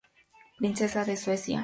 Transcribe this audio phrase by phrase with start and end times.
[0.57, 1.59] Princesa de Suecia.